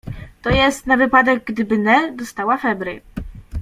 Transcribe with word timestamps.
To 0.43 0.49
jest 0.49 0.87
na 0.87 0.97
wypadek, 0.97 1.43
gdyby 1.45 1.77
Nel 1.77 2.15
dostała 2.15 2.57
febry. 2.57 3.01